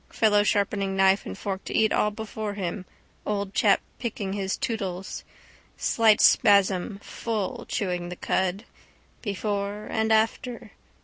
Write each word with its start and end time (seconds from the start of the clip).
Fellow 0.09 0.41
sharpening 0.41 0.95
knife 0.95 1.27
and 1.27 1.37
fork 1.37 1.63
to 1.65 1.75
eat 1.77 1.93
all 1.93 2.09
before 2.09 2.55
him, 2.55 2.85
old 3.23 3.53
chap 3.53 3.81
picking 3.99 4.33
his 4.33 4.57
tootles. 4.57 5.23
Slight 5.77 6.21
spasm, 6.21 6.97
full, 7.03 7.67
chewing 7.67 8.09
the 8.09 8.15
cud. 8.15 8.65
Before 9.21 9.85
and 9.85 10.11
after. 10.11 10.71